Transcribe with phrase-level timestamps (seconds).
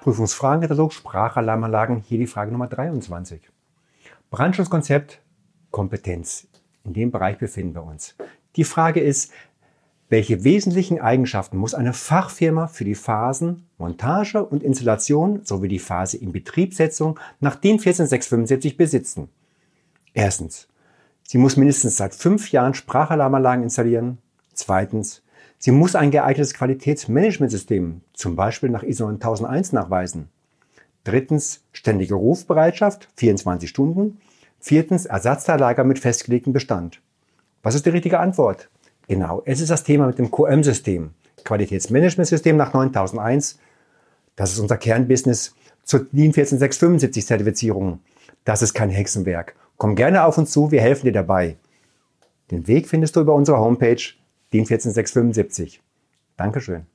[0.00, 3.42] Prüfungsfragenkatalog Sprachalarmanlagen, hier die Frage Nummer 23.
[4.30, 5.20] Brandschutzkonzept,
[5.70, 6.48] Kompetenz.
[6.84, 8.16] In dem Bereich befinden wir uns.
[8.56, 9.30] Die Frage ist,
[10.08, 16.16] welche wesentlichen Eigenschaften muss eine Fachfirma für die Phasen Montage und Installation sowie die Phase
[16.16, 19.28] Inbetriebsetzung nach DIN 14675 besitzen?
[20.14, 20.66] Erstens,
[21.24, 24.16] sie muss mindestens seit fünf Jahren Sprachalarmanlagen installieren.
[24.54, 25.22] Zweitens,
[25.60, 30.28] sie muss ein geeignetes Qualitätsmanagementsystem, zum Beispiel nach ISO 9001, nachweisen.
[31.04, 34.18] Drittens, ständige Rufbereitschaft, 24 Stunden.
[34.58, 37.00] Viertens, Ersatzteillager mit festgelegtem Bestand.
[37.62, 38.68] Was ist die richtige Antwort?
[39.08, 41.10] Genau, es ist das Thema mit dem QM-System,
[41.44, 43.58] Qualitätsmanagementsystem nach 9001.
[44.36, 45.54] Das ist unser Kernbusiness
[45.84, 48.00] zur DIN 14675 Zertifizierung.
[48.44, 49.54] Das ist kein Hexenwerk.
[49.76, 51.56] Komm gerne auf uns zu, wir helfen dir dabei.
[52.50, 54.02] Den Weg findest du über unsere Homepage
[54.52, 55.80] DIN 14675.
[56.36, 56.86] Dankeschön.